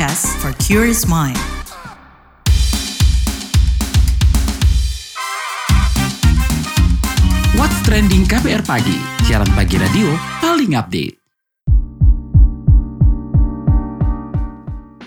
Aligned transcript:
podcast 0.00 0.32
for 0.40 0.56
curious 0.56 1.04
mind. 1.04 1.36
What's 7.60 7.76
Trending 7.84 8.24
KBR 8.24 8.64
Pagi, 8.64 8.96
siaran 9.28 9.52
pagi 9.52 9.76
radio 9.76 10.08
paling 10.40 10.72
update. 10.72 11.20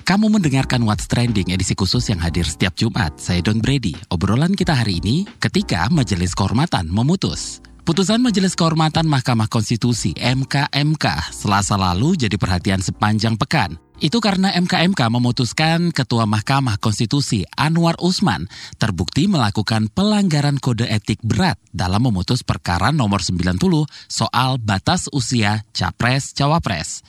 Kamu 0.05 0.29
mendengarkan 0.29 0.85
What's 0.85 1.09
Trending 1.09 1.49
edisi 1.49 1.73
khusus 1.73 2.13
yang 2.13 2.21
hadir 2.21 2.45
setiap 2.45 2.77
Jumat. 2.77 3.17
Saya 3.17 3.41
Don 3.41 3.65
Brady. 3.65 3.97
Obrolan 4.13 4.53
kita 4.53 4.77
hari 4.77 5.01
ini 5.01 5.25
ketika 5.41 5.89
Majelis 5.89 6.37
Kehormatan 6.37 6.85
memutus. 6.93 7.65
Putusan 7.83 8.23
Majelis 8.23 8.55
Kehormatan 8.55 9.11
Mahkamah 9.11 9.51
Konstitusi 9.51 10.15
MKMK 10.15 11.35
selasa 11.35 11.75
lalu 11.75 12.15
jadi 12.15 12.39
perhatian 12.39 12.79
sepanjang 12.79 13.35
pekan. 13.35 13.75
Itu 13.99 14.23
karena 14.23 14.55
MKMK 14.55 15.11
memutuskan 15.11 15.91
Ketua 15.91 16.23
Mahkamah 16.23 16.79
Konstitusi 16.79 17.43
Anwar 17.59 17.99
Usman 17.99 18.47
terbukti 18.79 19.27
melakukan 19.27 19.91
pelanggaran 19.91 20.63
kode 20.63 20.87
etik 20.87 21.19
berat 21.27 21.59
dalam 21.75 22.07
memutus 22.07 22.39
perkara 22.39 22.95
nomor 22.95 23.19
90 23.19 23.59
soal 24.07 24.63
batas 24.63 25.11
usia 25.11 25.67
Capres-Cawapres. 25.75 27.03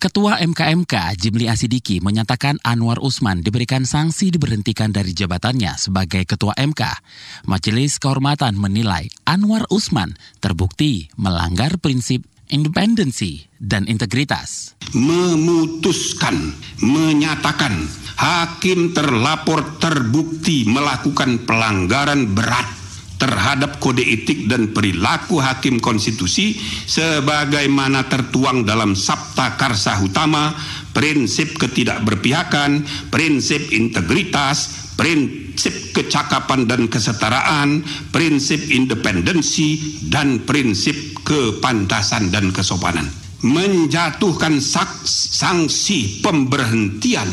Ketua 0.00 0.40
MKMK 0.40 1.12
Jimli 1.12 1.44
Asidiki 1.44 2.00
menyatakan 2.00 2.56
Anwar 2.64 3.04
Usman 3.04 3.44
diberikan 3.44 3.84
sanksi 3.84 4.32
diberhentikan 4.32 4.96
dari 4.96 5.12
jabatannya 5.12 5.76
sebagai 5.76 6.24
Ketua 6.24 6.56
MK. 6.56 7.04
Majelis 7.44 8.00
Kehormatan 8.00 8.56
menilai 8.56 9.12
Anwar 9.28 9.68
Usman 9.68 10.16
terbukti 10.40 11.12
melanggar 11.20 11.76
prinsip 11.76 12.24
independensi 12.48 13.44
dan 13.60 13.84
integritas. 13.92 14.72
memutuskan, 14.96 16.56
menyatakan 16.80 17.84
hakim 18.16 18.96
terlapor 18.96 19.76
terbukti 19.76 20.64
melakukan 20.64 21.44
pelanggaran 21.44 22.32
berat 22.32 22.79
terhadap 23.20 23.76
kode 23.76 24.00
etik 24.00 24.48
dan 24.48 24.72
perilaku 24.72 25.36
hakim 25.44 25.76
konstitusi 25.76 26.56
sebagaimana 26.88 28.08
tertuang 28.08 28.64
dalam 28.64 28.96
Sabta 28.96 29.60
Karsa 29.60 30.00
Utama, 30.00 30.56
prinsip 30.96 31.60
ketidakberpihakan, 31.60 32.80
prinsip 33.12 33.60
integritas, 33.76 34.90
prinsip 34.96 35.92
kecakapan 35.92 36.64
dan 36.64 36.88
kesetaraan, 36.88 37.84
prinsip 38.08 38.64
independensi, 38.72 40.00
dan 40.08 40.40
prinsip 40.48 40.96
kepantasan 41.20 42.32
dan 42.32 42.48
kesopanan. 42.56 43.04
Menjatuhkan 43.40 44.60
sanksi 44.60 46.20
pemberhentian 46.20 47.28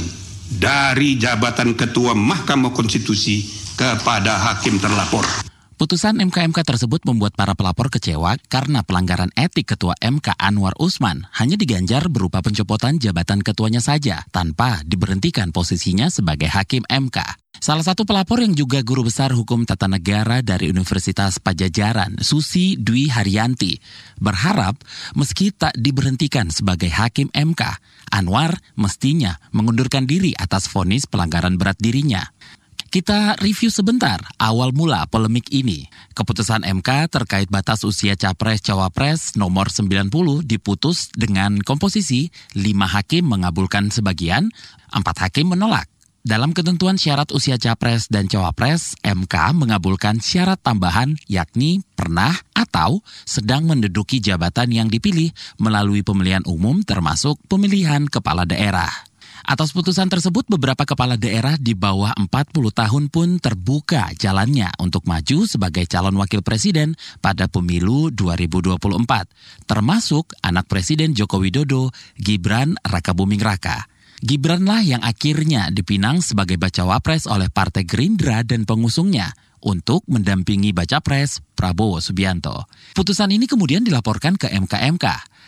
dari 0.48 1.20
jabatan 1.20 1.76
Ketua 1.76 2.16
Mahkamah 2.16 2.72
Konstitusi 2.72 3.44
kepada 3.76 4.52
hakim 4.52 4.80
terlapor. 4.80 5.47
Putusan 5.78 6.18
MKMK 6.18 6.66
tersebut 6.66 7.06
membuat 7.06 7.38
para 7.38 7.54
pelapor 7.54 7.94
kecewa 7.94 8.42
karena 8.50 8.82
pelanggaran 8.82 9.30
etik 9.38 9.78
Ketua 9.78 9.94
MK 10.02 10.34
Anwar 10.34 10.74
Usman 10.82 11.30
hanya 11.38 11.54
diganjar 11.54 12.10
berupa 12.10 12.42
pencopotan 12.42 12.98
jabatan 12.98 13.46
ketuanya 13.46 13.78
saja 13.78 14.26
tanpa 14.34 14.82
diberhentikan 14.82 15.54
posisinya 15.54 16.10
sebagai 16.10 16.50
hakim 16.50 16.82
MK. 16.90 17.22
Salah 17.62 17.86
satu 17.86 18.10
pelapor 18.10 18.42
yang 18.42 18.58
juga 18.58 18.82
guru 18.82 19.06
besar 19.06 19.30
hukum 19.38 19.70
tata 19.70 19.86
negara 19.86 20.42
dari 20.42 20.66
Universitas 20.74 21.38
Pajajaran, 21.38 22.26
Susi 22.26 22.74
Dwi 22.82 23.14
Haryanti, 23.14 23.78
berharap 24.18 24.82
meski 25.14 25.54
tak 25.54 25.78
diberhentikan 25.78 26.50
sebagai 26.50 26.90
hakim 26.90 27.30
MK, 27.30 27.62
Anwar 28.18 28.58
mestinya 28.74 29.38
mengundurkan 29.54 30.10
diri 30.10 30.34
atas 30.34 30.74
vonis 30.74 31.06
pelanggaran 31.06 31.54
berat 31.62 31.78
dirinya. 31.78 32.26
Kita 32.88 33.36
review 33.44 33.68
sebentar 33.68 34.16
awal 34.40 34.72
mula 34.72 35.04
polemik 35.12 35.52
ini. 35.52 35.92
Keputusan 36.16 36.64
MK 36.64 37.12
terkait 37.12 37.52
batas 37.52 37.84
usia 37.84 38.16
Capres-Cawapres 38.16 39.36
nomor 39.36 39.68
90 39.68 40.08
diputus 40.48 41.12
dengan 41.12 41.60
komposisi 41.60 42.32
5 42.56 42.64
hakim 42.88 43.28
mengabulkan 43.28 43.92
sebagian, 43.92 44.56
4 44.96 45.04
hakim 45.04 45.52
menolak. 45.52 45.92
Dalam 46.28 46.56
ketentuan 46.56 47.00
syarat 47.00 47.32
usia 47.36 47.56
Capres 47.56 48.08
dan 48.08 48.28
Cawapres, 48.28 49.00
MK 49.00 49.36
mengabulkan 49.56 50.20
syarat 50.24 50.60
tambahan 50.60 51.16
yakni 51.28 51.84
pernah 51.96 52.36
atau 52.52 53.00
sedang 53.24 53.64
menduduki 53.64 54.20
jabatan 54.20 54.72
yang 54.72 54.88
dipilih 54.92 55.32
melalui 55.56 56.04
pemilihan 56.04 56.44
umum 56.44 56.84
termasuk 56.84 57.40
pemilihan 57.48 58.08
kepala 58.12 58.44
daerah. 58.44 59.07
Atas 59.48 59.72
putusan 59.72 60.12
tersebut, 60.12 60.44
beberapa 60.52 60.84
kepala 60.84 61.16
daerah 61.16 61.56
di 61.56 61.72
bawah 61.72 62.12
40 62.20 62.52
tahun 62.68 63.08
pun 63.08 63.40
terbuka 63.40 64.12
jalannya 64.20 64.76
untuk 64.76 65.08
maju 65.08 65.48
sebagai 65.48 65.88
calon 65.88 66.20
wakil 66.20 66.44
presiden 66.44 67.00
pada 67.24 67.48
pemilu 67.48 68.12
2024, 68.12 68.76
termasuk 69.64 70.36
anak 70.44 70.68
Presiden 70.68 71.16
Joko 71.16 71.40
Widodo, 71.40 71.96
Gibran 72.20 72.76
Rakabuming 72.84 73.40
Raka. 73.40 73.88
Gibranlah 74.20 74.84
yang 74.84 75.00
akhirnya 75.00 75.72
dipinang 75.72 76.20
sebagai 76.20 76.60
bacawa 76.60 77.00
pres 77.00 77.24
oleh 77.24 77.48
Partai 77.48 77.88
Gerindra 77.88 78.44
dan 78.44 78.68
pengusungnya 78.68 79.32
untuk 79.64 80.04
mendampingi 80.12 80.76
baca 80.76 81.00
pres 81.00 81.40
Prabowo 81.56 82.04
Subianto. 82.04 82.68
Putusan 82.92 83.32
ini 83.32 83.48
kemudian 83.48 83.88
dilaporkan 83.88 84.36
ke 84.36 84.52
MKMK 84.52 85.06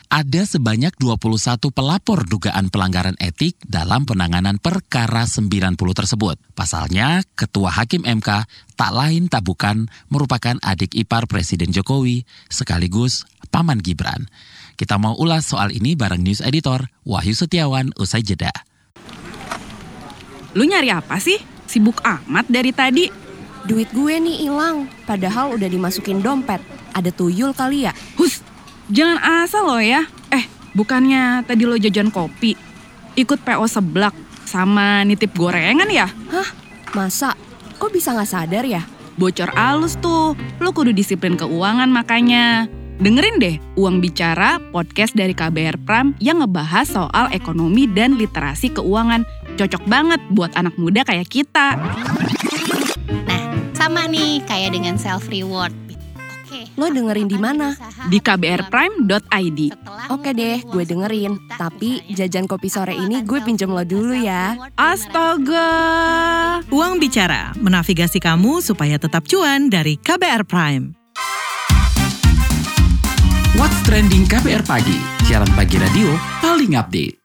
ada 0.09 0.41
sebanyak 0.41 0.89
21 0.97 1.69
pelapor 1.69 2.25
dugaan 2.25 2.73
pelanggaran 2.73 3.13
etik 3.21 3.61
dalam 3.61 4.09
penanganan 4.09 4.57
perkara 4.57 5.29
90 5.29 5.77
tersebut. 5.77 6.33
Pasalnya, 6.57 7.21
Ketua 7.37 7.69
Hakim 7.69 8.01
MK 8.01 8.49
tak 8.73 8.91
lain 8.97 9.29
tak 9.29 9.45
bukan 9.45 9.85
merupakan 10.09 10.57
adik 10.65 10.97
ipar 10.97 11.29
Presiden 11.29 11.69
Jokowi 11.69 12.25
sekaligus 12.49 13.29
Paman 13.53 13.85
Gibran. 13.85 14.25
Kita 14.73 14.97
mau 14.97 15.13
ulas 15.13 15.45
soal 15.45 15.69
ini 15.77 15.93
bareng 15.93 16.25
News 16.25 16.41
Editor 16.41 16.89
Wahyu 17.05 17.37
Setiawan 17.37 17.93
usai 17.93 18.25
jeda. 18.25 18.49
Lu 20.57 20.65
nyari 20.65 20.89
apa 20.89 21.21
sih? 21.21 21.37
Sibuk 21.69 22.01
amat 22.01 22.49
dari 22.49 22.73
tadi. 22.73 23.05
Duit 23.69 23.93
gue 23.93 24.17
nih 24.17 24.49
hilang, 24.49 24.89
padahal 25.05 25.53
udah 25.53 25.69
dimasukin 25.69 26.25
dompet. 26.25 26.57
Ada 26.97 27.13
tuyul 27.13 27.53
kali 27.53 27.85
ya? 27.85 27.93
Hus, 28.17 28.41
Jangan 28.89 29.45
asal 29.45 29.69
lo 29.69 29.77
ya. 29.77 30.01
Eh, 30.33 30.49
bukannya 30.73 31.45
tadi 31.45 31.61
lo 31.61 31.77
jajan 31.77 32.09
kopi, 32.09 32.57
ikut 33.13 33.37
PO 33.45 33.65
seblak 33.69 34.17
sama 34.49 35.05
nitip 35.05 35.37
gorengan 35.37 35.85
ya? 35.93 36.09
Hah? 36.09 36.49
Masa? 36.97 37.37
Kok 37.77 37.93
bisa 37.93 38.17
nggak 38.17 38.25
sadar 38.25 38.65
ya? 38.65 38.81
Bocor 39.13 39.53
alus 39.53 39.93
tuh, 40.01 40.33
lo 40.57 40.69
kudu 40.73 40.89
disiplin 40.89 41.37
keuangan 41.37 41.85
makanya. 41.85 42.65
Dengerin 42.99 43.39
deh 43.39 43.55
Uang 43.77 44.01
Bicara, 44.01 44.59
podcast 44.73 45.13
dari 45.15 45.37
KBR 45.37 45.79
Pram 45.85 46.17
yang 46.19 46.41
ngebahas 46.43 46.89
soal 46.89 47.29
ekonomi 47.31 47.85
dan 47.85 48.17
literasi 48.17 48.73
keuangan. 48.73 49.21
Cocok 49.55 49.85
banget 49.85 50.19
buat 50.33 50.51
anak 50.57 50.75
muda 50.81 51.05
kayak 51.05 51.29
kita. 51.29 51.77
Nah, 53.29 53.43
sama 53.77 54.09
nih 54.09 54.41
kayak 54.49 54.73
dengan 54.75 54.97
self 54.97 55.29
reward 55.29 55.88
Lo 56.79 56.87
dengerin 56.87 57.27
di 57.27 57.35
mana? 57.35 57.75
Di 58.07 58.23
kbrprime.id. 58.23 59.59
Oke 60.15 60.31
deh, 60.31 60.63
gue 60.63 60.83
dengerin. 60.87 61.35
Tapi 61.59 62.07
jajan 62.15 62.47
kopi 62.47 62.71
sore 62.71 62.95
ini 62.95 63.19
gue 63.27 63.43
pinjam 63.43 63.75
lo 63.75 63.83
dulu 63.83 64.15
ya. 64.15 64.55
Astaga. 64.79 65.67
Uang 66.71 67.03
Bicara, 67.03 67.51
menavigasi 67.59 68.23
kamu 68.23 68.63
supaya 68.63 68.95
tetap 68.95 69.27
cuan 69.27 69.67
dari 69.67 69.99
KBR 69.99 70.47
Prime. 70.47 70.95
What's 73.59 73.75
Trending 73.83 74.23
KBR 74.23 74.63
Pagi, 74.63 74.95
siaran 75.27 75.51
pagi 75.51 75.75
radio 75.75 76.15
paling 76.39 76.79
update. 76.79 77.18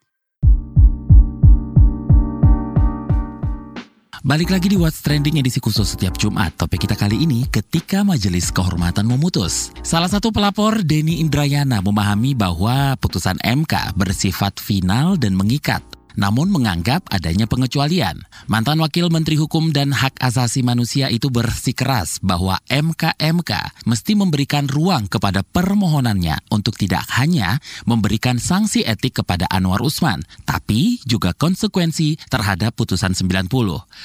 Balik 4.24 4.56
lagi 4.56 4.72
di 4.72 4.80
What's 4.80 5.04
Trending 5.04 5.36
edisi 5.36 5.60
khusus 5.60 5.84
setiap 5.84 6.16
Jumat. 6.16 6.56
Topik 6.56 6.88
kita 6.88 6.96
kali 6.96 7.28
ini 7.28 7.44
ketika 7.44 8.00
Majelis 8.00 8.48
Kehormatan 8.48 9.04
memutus. 9.04 9.68
Salah 9.84 10.08
satu 10.08 10.32
pelapor 10.32 10.80
Denny 10.80 11.20
Indrayana 11.20 11.84
memahami 11.84 12.32
bahwa 12.32 12.96
putusan 12.96 13.36
MK 13.44 13.92
bersifat 13.92 14.56
final 14.56 15.20
dan 15.20 15.36
mengikat 15.36 15.84
namun 16.14 16.50
menganggap 16.50 17.06
adanya 17.10 17.46
pengecualian. 17.46 18.22
Mantan 18.46 18.82
Wakil 18.82 19.10
Menteri 19.10 19.38
Hukum 19.40 19.74
dan 19.74 19.90
Hak 19.94 20.18
Asasi 20.20 20.62
Manusia 20.62 21.10
itu 21.10 21.30
bersikeras 21.30 22.22
bahwa 22.22 22.60
MKMK 22.70 23.84
mesti 23.88 24.12
memberikan 24.14 24.70
ruang 24.70 25.10
kepada 25.10 25.42
permohonannya 25.42 26.50
untuk 26.50 26.78
tidak 26.78 27.06
hanya 27.18 27.58
memberikan 27.88 28.38
sanksi 28.38 28.86
etik 28.86 29.24
kepada 29.24 29.48
Anwar 29.50 29.82
Usman, 29.82 30.22
tapi 30.46 31.02
juga 31.08 31.34
konsekuensi 31.34 32.18
terhadap 32.30 32.76
putusan 32.78 33.16
90. 33.16 33.50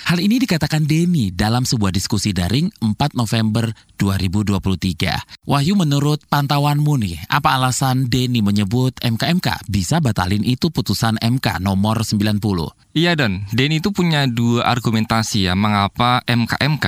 Hal 0.10 0.20
ini 0.20 0.42
dikatakan 0.42 0.86
Denny 0.86 1.30
dalam 1.34 1.68
sebuah 1.68 1.94
diskusi 1.94 2.34
daring 2.34 2.72
4 2.82 3.14
November 3.14 3.70
2023. 4.00 5.46
Wahyu 5.46 5.76
menurut 5.76 6.24
pantauanmu 6.32 6.94
nih, 7.04 7.18
apa 7.28 7.60
alasan 7.60 8.08
Denny 8.08 8.40
menyebut 8.40 8.96
MKMK 9.04 9.68
bisa 9.68 10.00
batalin 10.00 10.42
itu 10.48 10.72
putusan 10.72 11.20
MK 11.20 11.60
nomor 11.60 11.99
nomor 12.00 12.72
90. 12.72 12.96
Iya 12.96 13.12
Don, 13.20 13.44
Denny 13.52 13.84
itu 13.84 13.92
punya 13.92 14.26
dua 14.26 14.66
argumentasi 14.66 15.52
ya 15.52 15.54
mengapa 15.54 16.24
MKMK 16.26 16.88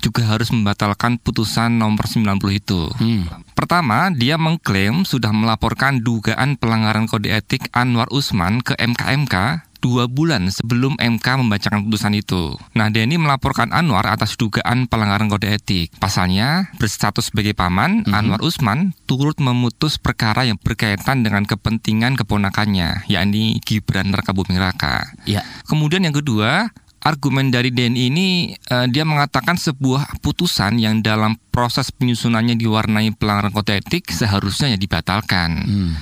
juga 0.00 0.24
harus 0.24 0.48
membatalkan 0.50 1.20
putusan 1.20 1.76
nomor 1.76 2.08
90 2.08 2.40
itu. 2.56 2.88
Hmm. 2.96 3.28
Pertama, 3.52 4.08
dia 4.14 4.40
mengklaim 4.40 5.04
sudah 5.04 5.30
melaporkan 5.34 6.00
dugaan 6.00 6.56
pelanggaran 6.56 7.04
kode 7.04 7.28
etik 7.28 7.68
Anwar 7.76 8.08
Usman 8.08 8.64
ke 8.64 8.72
MKMK 8.78 9.67
dua 9.78 10.10
bulan 10.10 10.50
sebelum 10.50 10.98
MK 10.98 11.26
membacakan 11.44 11.86
putusan 11.86 12.14
itu. 12.18 12.54
Nah, 12.74 12.90
Denny 12.90 13.16
melaporkan 13.16 13.70
Anwar 13.70 14.06
atas 14.10 14.34
dugaan 14.34 14.90
pelanggaran 14.90 15.30
kode 15.30 15.48
etik. 15.50 15.94
Pasalnya, 16.02 16.70
berstatus 16.76 17.30
sebagai 17.30 17.54
paman, 17.54 18.02
Mhm. 18.06 18.12
Anwar 18.14 18.40
Usman 18.42 18.94
turut 19.06 19.38
memutus 19.38 19.96
perkara 19.98 20.46
yang 20.46 20.58
berkaitan 20.58 21.22
dengan 21.22 21.46
kepentingan 21.46 22.18
keponakannya, 22.18 23.06
yakni 23.06 23.58
Gibran 23.62 24.10
Rakabuming 24.14 24.58
Raka. 24.58 25.14
Ya. 25.24 25.42
Kemudian 25.66 26.02
yang 26.04 26.14
kedua, 26.14 26.70
argumen 26.98 27.54
dari 27.54 27.70
DNI 27.70 28.10
ini 28.10 28.28
eh, 28.54 28.86
dia 28.90 29.06
mengatakan 29.06 29.54
sebuah 29.54 30.18
putusan 30.18 30.82
yang 30.82 31.00
dalam 31.00 31.38
proses 31.54 31.94
penyusunannya 31.94 32.58
diwarnai 32.58 33.14
pelanggaran 33.14 33.54
kode 33.54 33.78
etik 33.78 34.10
seharusnya 34.10 34.74
ya 34.74 34.78
dibatalkan. 34.78 35.50
Hmm. 35.62 35.92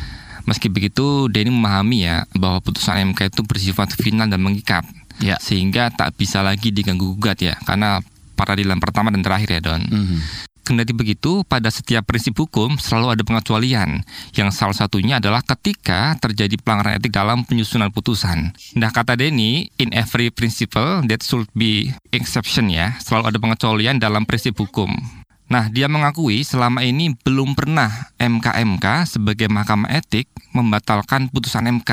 Meski 0.46 0.70
begitu, 0.70 1.26
Denny 1.26 1.50
memahami 1.50 2.06
ya 2.06 2.22
bahwa 2.38 2.62
putusan 2.62 3.12
MK 3.12 3.34
itu 3.34 3.42
bersifat 3.42 3.92
final 3.98 4.30
dan 4.30 4.40
mengikat, 4.40 4.86
Ya. 5.18 5.36
sehingga 5.42 5.90
tak 5.90 6.14
bisa 6.14 6.40
lagi 6.40 6.70
diganggu 6.70 7.18
gugat 7.18 7.42
ya, 7.42 7.58
karena 7.66 7.98
peradilan 8.38 8.78
pertama 8.78 9.10
dan 9.10 9.26
terakhir 9.26 9.58
ya 9.58 9.60
Don. 9.60 9.82
Mhm. 9.82 10.18
Kendati 10.66 10.90
begitu, 10.90 11.46
pada 11.46 11.70
setiap 11.70 12.02
prinsip 12.10 12.34
hukum 12.34 12.74
selalu 12.74 13.14
ada 13.14 13.22
pengecualian, 13.22 14.02
yang 14.34 14.50
salah 14.50 14.74
satunya 14.74 15.22
adalah 15.22 15.38
ketika 15.46 16.18
terjadi 16.18 16.58
pelanggaran 16.58 16.98
etik 16.98 17.14
dalam 17.14 17.46
penyusunan 17.46 17.94
putusan. 17.94 18.50
Nah, 18.74 18.90
kata 18.90 19.14
Denny, 19.14 19.70
in 19.78 19.94
every 19.94 20.34
principle 20.34 21.06
that 21.06 21.22
should 21.22 21.46
be 21.54 21.94
exception 22.10 22.66
ya, 22.66 22.98
selalu 22.98 23.30
ada 23.30 23.38
pengecualian 23.38 24.02
dalam 24.02 24.26
prinsip 24.26 24.58
hukum. 24.58 24.90
Nah, 25.46 25.70
dia 25.70 25.86
mengakui 25.86 26.42
selama 26.42 26.82
ini 26.82 27.14
belum 27.22 27.54
pernah 27.54 28.10
MKMK 28.18 29.06
sebagai 29.06 29.46
mahkamah 29.46 29.94
etik 29.94 30.26
membatalkan 30.50 31.30
putusan 31.30 31.70
MK 31.70 31.90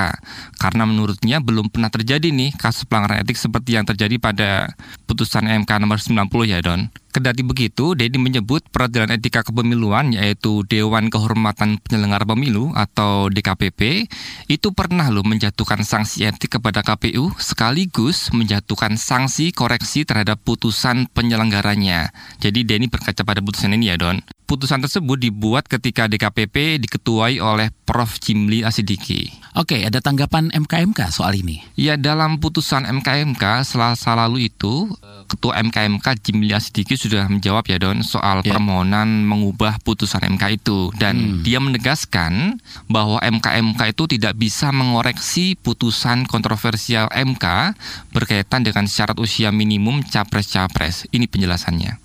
karena 0.58 0.84
menurutnya 0.90 1.38
belum 1.38 1.70
pernah 1.70 1.94
terjadi 1.94 2.34
nih 2.34 2.58
kasus 2.58 2.90
pelanggaran 2.90 3.22
etik 3.22 3.38
seperti 3.38 3.78
yang 3.78 3.86
terjadi 3.86 4.18
pada 4.18 4.74
putusan 5.06 5.46
MK 5.46 5.70
nomor 5.78 6.02
90 6.02 6.50
ya 6.50 6.66
Don. 6.66 6.90
Kedati 7.14 7.46
begitu, 7.46 7.94
Dedi 7.94 8.18
menyebut 8.18 8.66
peradilan 8.74 9.14
etika 9.14 9.46
kepemiluan 9.46 10.18
yaitu 10.18 10.66
Dewan 10.66 11.14
Kehormatan 11.14 11.78
Penyelenggara 11.78 12.26
Pemilu 12.26 12.74
atau 12.74 13.30
DKPP 13.30 14.10
itu 14.50 14.74
pernah 14.74 15.14
loh 15.14 15.22
menjatuhkan 15.22 15.86
sanksi 15.86 16.26
etik 16.26 16.58
kepada 16.58 16.82
KPU 16.82 17.30
sekaligus 17.38 18.34
menjatuhkan 18.34 18.98
sanksi 18.98 19.54
koreksi 19.54 20.10
terhadap 20.10 20.42
putusan 20.42 21.06
penyelenggaranya. 21.14 22.10
Jadi 22.42 22.66
Denny 22.66 22.90
berkaca 22.90 23.22
pada 23.22 23.46
putusan 23.46 23.78
ini 23.78 23.94
ya 23.94 24.02
Don. 24.02 24.18
Putusan 24.50 24.82
tersebut 24.82 25.22
dibuat 25.22 25.70
ketika 25.70 26.10
DKPP 26.10 26.82
diketuai 26.82 27.38
oleh 27.38 27.70
Prof. 27.86 28.18
Jimli 28.18 28.66
Asidiki. 28.66 29.30
Oke, 29.54 29.86
ada 29.86 30.02
tanggapan 30.02 30.50
MKMK 30.50 31.14
soal 31.14 31.38
ini. 31.38 31.62
Ya 31.78 31.94
dalam 31.94 32.42
putusan 32.42 32.90
MKMK 32.90 33.62
selasa 33.62 34.18
lalu 34.18 34.50
itu 34.50 34.90
Ketua 35.30 35.58
MKMK 35.64 36.20
Jimli 36.20 36.52
Asidiki 36.52 37.00
sudah 37.04 37.28
menjawab 37.28 37.68
ya 37.68 37.78
Don 37.78 38.00
soal 38.02 38.40
Ya. 38.42 38.56
permohonan 38.56 39.28
mengubah 39.28 39.84
putusan 39.84 40.24
MK 40.24 40.44
itu 40.56 40.90
dan 40.96 41.16
Hmm. 41.20 41.40
dia 41.44 41.60
menegaskan 41.60 42.64
bahwa 42.88 43.20
MKMK 43.20 43.92
itu 43.92 44.04
tidak 44.08 44.40
bisa 44.40 44.72
mengoreksi 44.72 45.60
putusan 45.60 46.24
kontroversial 46.24 47.12
MK 47.12 47.76
berkaitan 48.10 48.64
dengan 48.64 48.88
syarat 48.88 49.20
usia 49.20 49.52
minimum 49.52 50.02
capres-capres. 50.02 51.06
Ini 51.12 51.28
penjelasannya. 51.28 52.00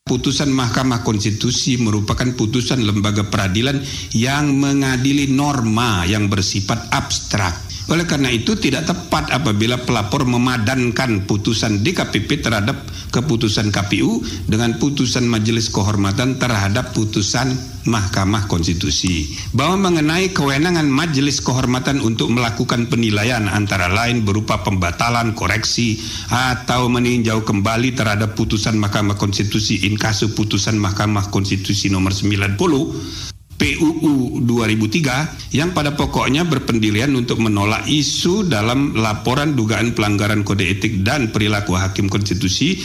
Putusan 0.00 0.50
Mahkamah 0.50 1.06
Konstitusi 1.06 1.78
merupakan 1.78 2.26
putusan 2.34 2.82
lembaga 2.82 3.30
peradilan 3.30 3.78
yang 4.10 4.58
mengadili 4.58 5.30
norma 5.30 6.02
yang 6.02 6.26
bersifat 6.26 6.90
abstrak. 6.90 7.69
Oleh 7.90 8.06
karena 8.06 8.30
itu 8.30 8.54
tidak 8.54 8.86
tepat 8.86 9.34
apabila 9.34 9.74
pelapor 9.82 10.22
memadankan 10.22 11.26
putusan 11.26 11.82
DKPP 11.82 12.38
terhadap 12.38 12.86
keputusan 13.10 13.74
KPU 13.74 14.22
dengan 14.46 14.78
putusan 14.78 15.26
Majelis 15.26 15.66
Kehormatan 15.74 16.38
terhadap 16.38 16.94
putusan 16.94 17.50
Mahkamah 17.90 18.46
Konstitusi. 18.46 19.34
Bahwa 19.50 19.90
mengenai 19.90 20.30
kewenangan 20.30 20.86
Majelis 20.86 21.42
Kehormatan 21.42 21.98
untuk 21.98 22.30
melakukan 22.30 22.86
penilaian 22.86 23.50
antara 23.50 23.90
lain 23.90 24.22
berupa 24.22 24.62
pembatalan, 24.62 25.34
koreksi, 25.34 25.98
atau 26.30 26.86
meninjau 26.86 27.42
kembali 27.42 27.98
terhadap 27.98 28.38
putusan 28.38 28.78
Mahkamah 28.78 29.18
Konstitusi 29.18 29.90
in 29.90 29.98
kasu 29.98 30.30
putusan 30.38 30.78
Mahkamah 30.78 31.34
Konstitusi 31.34 31.90
nomor 31.90 32.14
90 32.14 32.54
PUU 33.60 34.40
2003 34.48 35.52
yang 35.52 35.76
pada 35.76 35.92
pokoknya 35.92 36.48
berpendirian 36.48 37.12
untuk 37.12 37.44
menolak 37.44 37.84
isu 37.84 38.48
dalam 38.48 38.96
laporan 38.96 39.52
dugaan 39.52 39.92
pelanggaran 39.92 40.40
kode 40.40 40.64
etik 40.64 41.04
dan 41.04 41.28
perilaku 41.28 41.76
hakim 41.76 42.08
konstitusi 42.08 42.80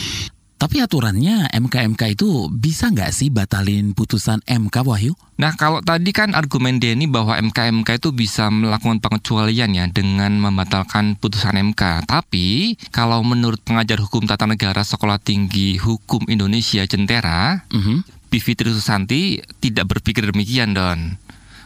Tapi 0.56 0.80
aturannya 0.80 1.52
MKMK 1.52 2.16
itu 2.16 2.48
bisa 2.48 2.88
nggak 2.88 3.12
sih 3.12 3.28
batalin 3.28 3.92
putusan 3.92 4.40
MK 4.48 4.88
Wahyu? 4.88 5.12
Nah, 5.36 5.52
kalau 5.52 5.84
tadi 5.84 6.16
kan 6.16 6.32
argumen 6.32 6.80
Denny 6.80 7.04
bahwa 7.04 7.36
MKMK 7.36 8.00
itu 8.00 8.08
bisa 8.16 8.48
melakukan 8.48 9.04
pengecualian 9.04 9.76
ya 9.76 9.84
dengan 9.92 10.32
membatalkan 10.40 11.20
putusan 11.20 11.60
MK. 11.60 12.08
Tapi, 12.08 12.72
kalau 12.88 13.20
menurut 13.20 13.60
pengajar 13.60 14.00
hukum 14.00 14.24
tata 14.24 14.48
negara 14.48 14.80
Sekolah 14.80 15.20
Tinggi 15.20 15.76
Hukum 15.76 16.24
Indonesia 16.32 16.88
Jentera, 16.88 17.68
Mhm. 17.68 18.15
Bivitri 18.28 18.70
Susanti 18.70 19.40
tidak 19.62 19.96
berpikir 19.96 20.26
demikian, 20.26 20.74
Don. 20.74 21.18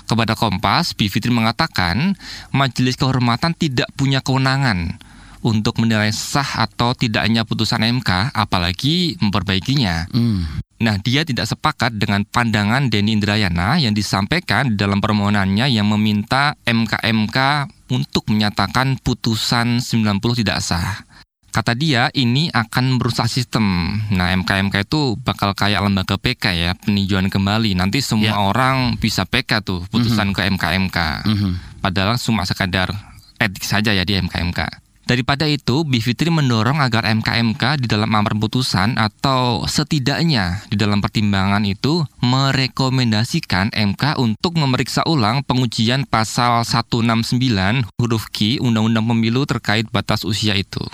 Kepada 0.05 0.35
Kompas, 0.35 0.93
Bivitri 0.99 1.31
mengatakan 1.31 2.19
Majelis 2.51 2.99
Kehormatan 2.99 3.55
tidak 3.55 3.87
punya 3.95 4.19
kewenangan 4.19 4.99
untuk 5.41 5.81
menilai 5.81 6.13
sah 6.13 6.67
atau 6.67 6.93
tidaknya 6.93 7.49
putusan 7.49 7.81
MK, 8.01 8.35
apalagi 8.37 9.17
memperbaikinya. 9.23 10.11
Hmm. 10.13 10.61
Nah, 10.81 10.97
dia 10.97 11.29
tidak 11.29 11.45
sepakat 11.45 12.01
dengan 12.01 12.25
pandangan 12.25 12.89
Denny 12.89 13.13
Indrayana 13.13 13.77
yang 13.77 13.93
disampaikan 13.93 14.73
di 14.73 14.77
dalam 14.81 15.05
permohonannya 15.05 15.69
yang 15.69 15.85
meminta 15.85 16.57
MKMK 16.65 17.69
untuk 17.93 18.33
menyatakan 18.33 18.97
putusan 18.97 19.85
90 19.85 20.41
tidak 20.41 20.65
sah. 20.65 21.05
Kata 21.51 21.75
dia, 21.75 22.15
ini 22.15 22.47
akan 22.55 22.99
merusak 22.99 23.27
sistem. 23.27 23.99
Nah, 24.15 24.31
MKMK 24.31 24.87
itu 24.87 25.19
bakal 25.19 25.51
kayak 25.53 25.83
lembaga 25.83 26.15
PK 26.15 26.45
ya, 26.55 26.71
peninjauan 26.79 27.27
kembali. 27.27 27.75
Nanti 27.75 27.99
semua 27.99 28.35
Ya. 28.35 28.39
orang 28.39 28.95
bisa 29.03 29.27
PK 29.27 29.59
tuh, 29.67 29.83
putusan 29.91 30.31
ke 30.31 30.47
MKMK. 30.47 31.27
Mhm. 31.27 31.83
Padahal 31.83 32.15
cuma 32.23 32.47
sekadar 32.47 32.95
etik 33.37 33.67
saja 33.67 33.91
ya 33.91 34.07
di 34.07 34.15
MKMK. 34.15 34.81
Daripada 35.11 35.43
itu, 35.43 35.83
Bivitri 35.83 36.31
mendorong 36.31 36.79
agar 36.79 37.03
MKMK 37.03 37.83
di 37.83 37.91
dalam 37.91 38.15
amar 38.15 38.31
putusan 38.39 38.95
atau 38.95 39.67
setidaknya 39.67 40.63
di 40.71 40.79
dalam 40.79 41.03
pertimbangan 41.03 41.67
itu 41.67 42.07
merekomendasikan 42.23 43.75
MK 43.75 44.23
untuk 44.23 44.55
memeriksa 44.55 45.03
ulang 45.11 45.43
pengujian 45.43 46.07
pasal 46.07 46.63
169 46.63 47.91
huruf 47.99 48.31
Q 48.31 48.63
Undang-Undang 48.63 49.11
Pemilu 49.11 49.43
terkait 49.51 49.91
batas 49.91 50.23
usia 50.23 50.55
itu. 50.55 50.87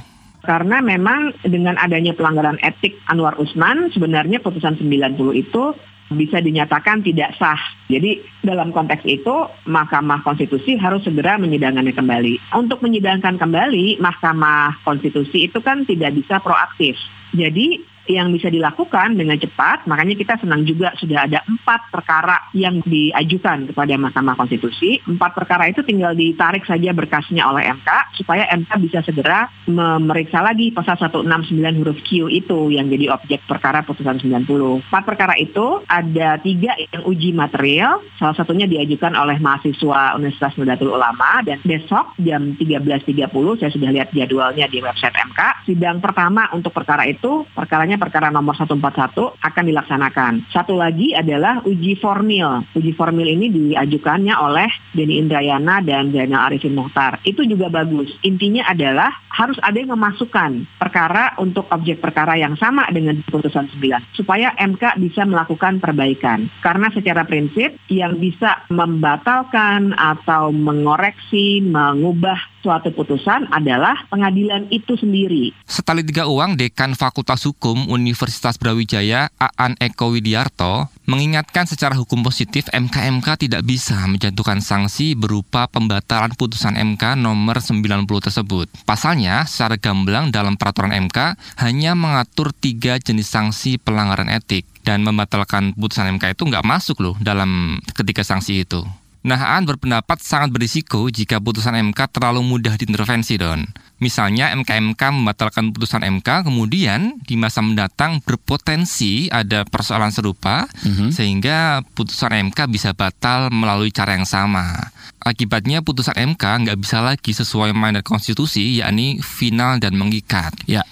Karena 0.47 0.79
memang 0.79 1.35
dengan 1.43 1.75
adanya 1.77 2.15
pelanggaran 2.15 2.63
etik 2.63 2.95
Anwar 3.11 3.35
Usman, 3.43 3.91
sebenarnya 3.91 4.39
putusan 4.39 4.79
90 4.79 5.19
itu 5.35 5.75
bisa 6.15 6.39
dinyatakan 6.39 7.03
tidak 7.03 7.35
sah. 7.35 7.59
Jadi 7.91 8.23
dalam 8.47 8.71
konteks 8.71 9.03
itu 9.11 9.51
Mahkamah 9.67 10.23
Konstitusi 10.23 10.79
harus 10.79 11.03
segera 11.03 11.35
menyidangkannya 11.35 11.91
kembali. 11.91 12.55
Untuk 12.55 12.79
menyidangkan 12.79 13.43
kembali 13.43 13.99
Mahkamah 13.99 14.87
Konstitusi 14.87 15.51
itu 15.51 15.59
kan 15.59 15.83
tidak 15.83 16.15
bisa 16.15 16.39
proaktif. 16.39 16.95
Jadi 17.35 17.83
yang 18.07 18.31
bisa 18.31 18.49
dilakukan 18.49 19.19
dengan 19.19 19.37
cepat, 19.39 19.85
makanya 19.91 20.15
kita 20.15 20.35
senang 20.39 20.63
juga 20.63 20.95
sudah 20.97 21.27
ada 21.27 21.43
empat 21.47 21.91
perkara 21.91 22.51
yang 22.55 22.81
diajukan 22.87 23.71
kepada 23.71 23.95
Mahkamah 23.99 24.39
Konstitusi. 24.39 25.03
Empat 25.05 25.35
perkara 25.35 25.67
itu 25.71 25.83
tinggal 25.83 26.15
ditarik 26.15 26.63
saja 26.65 26.95
berkasnya 26.95 27.47
oleh 27.51 27.67
MK 27.67 27.91
supaya 28.23 28.47
MK 28.55 28.71
bisa 28.83 29.03
segera 29.03 29.51
memeriksa 29.67 30.41
lagi 30.41 30.71
pasal 30.71 30.97
169 30.99 31.81
huruf 31.83 31.99
Q 32.07 32.31
itu 32.31 32.71
yang 32.71 32.87
jadi 32.87 33.11
objek 33.13 33.43
perkara 33.45 33.83
putusan 33.83 34.23
90. 34.23 34.87
Empat 34.87 35.05
perkara 35.05 35.35
itu 35.37 35.83
ada 35.91 36.39
tiga 36.41 36.79
yang 36.79 37.03
uji 37.05 37.35
material, 37.35 38.01
salah 38.17 38.37
satunya 38.39 38.71
diajukan 38.71 39.13
oleh 39.19 39.37
mahasiswa 39.43 40.15
Universitas 40.17 40.55
Nahdlatul 40.57 40.95
Ulama 40.95 41.43
dan 41.43 41.59
besok 41.67 42.15
jam 42.23 42.55
13.30 42.55 43.61
saya 43.61 43.71
sudah 43.73 43.91
lihat 43.91 44.09
jadwalnya 44.15 44.71
di 44.71 44.79
website 44.81 45.17
MK. 45.17 45.41
Sidang 45.67 45.99
pertama 45.99 46.49
untuk 46.55 46.71
perkara 46.71 47.05
itu 47.09 47.45
perkaranya 47.53 47.96
misalnya 47.97 48.13
perkara 48.13 48.29
nomor 48.29 48.53
141 48.53 49.41
akan 49.41 49.65
dilaksanakan. 49.65 50.33
Satu 50.53 50.77
lagi 50.77 51.17
adalah 51.17 51.65
uji 51.65 51.97
formil. 51.97 52.69
Uji 52.77 52.93
formil 52.93 53.25
ini 53.25 53.49
diajukannya 53.49 54.37
oleh 54.37 54.69
Denny 54.93 55.17
Indrayana 55.25 55.81
dan 55.81 56.13
Zainal 56.13 56.53
Arifin 56.53 56.77
Mohtar. 56.77 57.25
Itu 57.25 57.49
juga 57.49 57.73
bagus. 57.73 58.13
Intinya 58.21 58.69
adalah 58.69 59.09
harus 59.33 59.57
ada 59.65 59.77
yang 59.77 59.97
memasukkan 59.97 60.77
perkara 60.77 61.37
untuk 61.41 61.69
objek 61.73 62.01
perkara 62.01 62.37
yang 62.37 62.57
sama 62.61 62.89
dengan 62.93 63.21
putusan 63.29 63.69
9 63.73 64.17
supaya 64.17 64.53
MK 64.61 65.01
bisa 65.01 65.25
melakukan 65.25 65.81
perbaikan. 65.81 66.53
Karena 66.61 66.93
secara 66.93 67.25
prinsip 67.25 67.77
yang 67.89 68.21
bisa 68.21 68.65
membatalkan 68.69 69.97
atau 69.97 70.53
mengoreksi, 70.53 71.65
mengubah 71.65 72.56
suatu 72.67 72.91
putusan 72.91 73.47
adalah 73.55 73.95
pengadilan 74.11 74.67
itu 74.75 74.99
sendiri. 74.99 75.55
Setali 75.71 76.03
tiga 76.03 76.27
uang, 76.27 76.59
Dekan 76.59 76.99
Fakultas 76.99 77.47
Hukum 77.47 77.87
Universitas 77.87 78.59
Brawijaya, 78.59 79.31
Aan 79.39 79.79
Eko 79.79 80.11
Widiarto, 80.11 80.91
mengingatkan 81.07 81.71
secara 81.71 81.95
hukum 81.95 82.27
positif 82.27 82.67
MKMK 82.75 83.47
tidak 83.47 83.63
bisa 83.63 83.95
menjatuhkan 84.11 84.59
sanksi 84.59 85.15
berupa 85.15 85.71
pembatalan 85.71 86.35
putusan 86.35 86.75
MK 86.75 87.15
nomor 87.15 87.63
90 87.63 88.03
tersebut. 88.27 88.67
Pasalnya, 88.83 89.47
secara 89.47 89.79
gamblang 89.79 90.35
dalam 90.35 90.59
peraturan 90.59 90.91
MK 91.07 91.39
hanya 91.63 91.95
mengatur 91.95 92.51
tiga 92.51 92.99
jenis 92.99 93.31
sanksi 93.31 93.79
pelanggaran 93.79 94.27
etik 94.27 94.67
dan 94.83 95.07
membatalkan 95.07 95.71
putusan 95.79 96.19
MK 96.19 96.35
itu 96.35 96.43
nggak 96.43 96.67
masuk 96.67 96.99
loh 96.99 97.15
dalam 97.23 97.79
ketiga 97.95 98.27
sanksi 98.27 98.67
itu. 98.67 98.83
Nah, 99.27 99.59
Aan 99.59 99.67
berpendapat 99.67 100.23
sangat 100.23 100.55
berisiko 100.55 101.11
jika 101.11 101.43
putusan 101.43 101.75
MK 101.91 102.15
terlalu 102.15 102.47
mudah 102.47 102.79
diintervensi, 102.79 103.35
Don. 103.35 103.67
Misalnya 103.99 104.55
MKMK 104.55 105.03
membatalkan 105.11 105.75
putusan 105.75 106.07
MK, 106.07 106.47
kemudian 106.47 107.19
di 107.27 107.35
masa 107.35 107.59
mendatang 107.59 108.23
berpotensi 108.23 109.27
ada 109.35 109.67
persoalan 109.67 110.15
serupa, 110.15 110.71
mm-hmm. 110.71 111.11
sehingga 111.11 111.83
putusan 111.99 112.55
MK 112.55 112.71
bisa 112.71 112.95
batal 112.95 113.51
melalui 113.51 113.91
cara 113.91 114.15
yang 114.15 114.31
sama. 114.31 114.95
Akibatnya 115.19 115.83
putusan 115.83 116.15
MK 116.15 116.45
nggak 116.63 116.79
bisa 116.79 117.03
lagi 117.03 117.35
sesuai 117.35 117.75
mandat 117.75 118.07
konstitusi, 118.07 118.79
yakni 118.79 119.19
final 119.27 119.83
dan 119.83 119.99
mengikat. 119.99 120.55
Ya, 120.71 120.87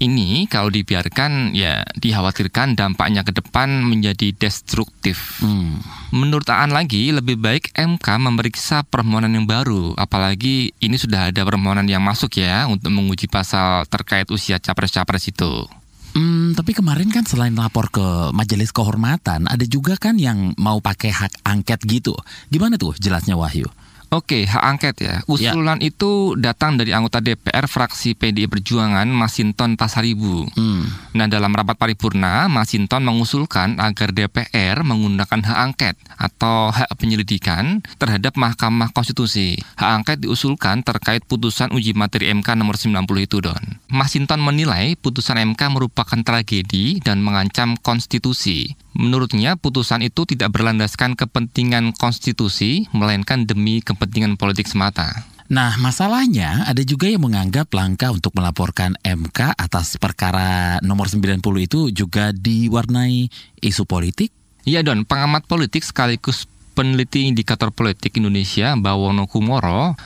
ini 0.00 0.48
kalau 0.48 0.72
dibiarkan 0.72 1.52
ya 1.52 1.84
dikhawatirkan 2.00 2.80
dampaknya 2.80 3.28
ke 3.28 3.36
depan 3.36 3.84
menjadi 3.84 4.32
destruktif. 4.32 5.44
Hmm. 5.44 5.82
Menurut 6.08 6.48
Aan 6.48 6.72
lagi 6.72 7.12
lebih 7.12 7.36
baik 7.36 7.76
MK 7.76 8.06
memeriksa 8.16 8.80
permohonan 8.80 9.28
yang 9.28 9.44
baru, 9.44 9.92
apalagi 9.92 10.72
ini 10.80 10.96
sudah 10.96 11.28
ada 11.28 11.44
permohonan 11.44 11.84
yang 11.84 12.00
masuk 12.00 12.40
ya 12.40 12.64
untuk 12.64 12.88
menguji 12.96 13.28
pasal 13.28 13.84
terkait 13.92 14.24
usia 14.32 14.56
capres-capres 14.56 15.28
itu. 15.28 15.68
Hmm, 16.16 16.56
tapi 16.56 16.72
kemarin 16.72 17.12
kan 17.12 17.28
selain 17.28 17.52
lapor 17.52 17.92
ke 17.92 18.32
majelis 18.32 18.72
kehormatan, 18.72 19.52
ada 19.52 19.64
juga 19.68 20.00
kan 20.00 20.16
yang 20.16 20.56
mau 20.56 20.80
pakai 20.80 21.12
hak 21.12 21.44
angket 21.44 21.84
gitu. 21.84 22.16
Gimana 22.48 22.80
tuh 22.80 22.96
jelasnya 22.96 23.36
Wahyu? 23.36 23.68
Oke, 24.08 24.48
hak 24.48 24.64
angket 24.64 24.96
ya. 25.04 25.14
Usulan 25.28 25.84
ya. 25.84 25.92
itu 25.92 26.32
datang 26.40 26.80
dari 26.80 26.96
anggota 26.96 27.20
DPR 27.20 27.68
fraksi 27.68 28.16
PDI 28.16 28.48
Perjuangan 28.48 29.04
Masinton 29.04 29.76
Pasaribu. 29.76 30.48
Hmm. 30.56 30.88
Nah, 31.12 31.28
dalam 31.28 31.52
rapat 31.52 31.76
paripurna, 31.76 32.48
Masinton 32.48 33.04
mengusulkan 33.04 33.76
agar 33.76 34.16
DPR 34.16 34.80
menggunakan 34.80 35.44
hak 35.44 35.58
angket 35.60 35.96
atau 36.16 36.72
hak 36.72 36.88
penyelidikan 36.96 37.84
terhadap 38.00 38.32
Mahkamah 38.40 38.96
Konstitusi. 38.96 39.60
Hak 39.76 39.90
angket 40.00 40.24
diusulkan 40.24 40.80
terkait 40.80 41.20
putusan 41.28 41.68
uji 41.76 41.92
materi 41.92 42.32
MK 42.32 42.56
nomor 42.56 42.80
90 42.80 43.04
itu, 43.20 43.44
Don. 43.44 43.60
Masinton 43.92 44.40
menilai 44.40 44.96
putusan 44.96 45.36
MK 45.52 45.68
merupakan 45.68 46.20
tragedi 46.24 47.04
dan 47.04 47.20
mengancam 47.20 47.76
konstitusi. 47.76 48.72
Menurutnya, 48.98 49.54
putusan 49.54 50.02
itu 50.02 50.26
tidak 50.26 50.58
berlandaskan 50.58 51.14
kepentingan 51.14 51.94
konstitusi, 51.94 52.90
melainkan 52.90 53.46
demi 53.46 53.78
kepentingan 53.78 54.34
politik 54.34 54.66
semata. 54.66 55.22
Nah, 55.48 55.78
masalahnya 55.80 56.66
ada 56.68 56.82
juga 56.84 57.08
yang 57.08 57.24
menganggap 57.24 57.72
langkah 57.72 58.12
untuk 58.12 58.34
melaporkan 58.34 58.98
MK 59.00 59.54
atas 59.56 59.96
perkara 59.96 60.82
nomor 60.84 61.06
90 61.08 61.40
itu 61.62 61.88
juga 61.88 62.34
diwarnai 62.36 63.30
isu 63.62 63.86
politik. 63.88 64.34
Iya, 64.68 64.84
Don. 64.84 65.06
Pengamat 65.06 65.48
politik 65.48 65.86
sekaligus 65.86 66.44
peneliti 66.76 67.30
indikator 67.30 67.72
politik 67.72 68.18
Indonesia, 68.20 68.76
Bawono 68.76 69.24
Kumoro, 69.24 69.96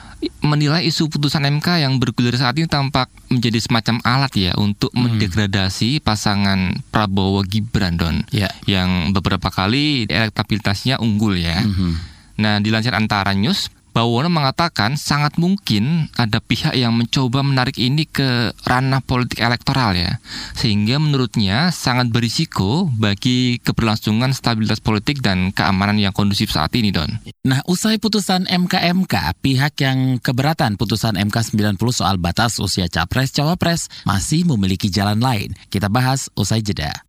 menilai 0.42 0.86
isu 0.86 1.10
putusan 1.10 1.46
MK 1.58 1.82
yang 1.82 1.98
bergulir 1.98 2.34
saat 2.38 2.54
ini 2.58 2.70
tampak 2.70 3.10
menjadi 3.30 3.58
semacam 3.58 3.98
alat 4.06 4.32
ya 4.38 4.52
untuk 4.58 4.90
hmm. 4.94 5.00
mendegradasi 5.00 6.02
pasangan 6.02 6.82
Prabowo 6.94 7.42
Gibran 7.46 7.98
Don 7.98 8.22
ya. 8.30 8.50
yang 8.68 9.10
beberapa 9.10 9.50
kali 9.50 10.06
elektabilitasnya 10.06 11.02
unggul 11.02 11.38
ya. 11.38 11.58
Hmm. 11.62 11.98
Nah, 12.38 12.58
dilansir 12.58 12.94
antara 12.96 13.34
news, 13.36 13.70
Bawono 13.92 14.32
mengatakan 14.32 14.96
sangat 14.96 15.36
mungkin 15.36 16.08
ada 16.16 16.40
pihak 16.40 16.72
yang 16.72 16.96
mencoba 16.96 17.44
menarik 17.44 17.76
ini 17.76 18.08
ke 18.08 18.56
ranah 18.64 19.04
politik 19.04 19.44
elektoral 19.44 19.92
ya. 19.92 20.16
Sehingga 20.56 20.96
menurutnya 20.96 21.68
sangat 21.68 22.08
berisiko 22.08 22.88
bagi 22.88 23.60
keberlangsungan 23.60 24.32
stabilitas 24.32 24.80
politik 24.80 25.20
dan 25.20 25.52
keamanan 25.52 26.00
yang 26.00 26.16
kondusif 26.16 26.48
saat 26.48 26.72
ini, 26.72 26.88
Don. 26.88 27.20
Nah, 27.44 27.60
usai 27.68 28.00
putusan 28.00 28.48
MKMK, 28.48 29.36
pihak 29.44 29.76
yang 29.84 30.16
keberatan 30.24 30.80
putusan 30.80 31.20
MK 31.20 31.52
90 31.52 31.76
soal 31.92 32.16
batas 32.16 32.56
usia 32.56 32.88
capres-cawapres 32.88 33.92
masih 34.08 34.48
memiliki 34.48 34.88
jalan 34.88 35.20
lain. 35.20 35.52
Kita 35.68 35.92
bahas 35.92 36.32
usai 36.32 36.64
jeda. 36.64 37.04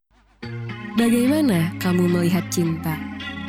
Bagaimana 0.99 1.71
kamu 1.79 2.11
melihat 2.11 2.43
cinta? 2.51 2.99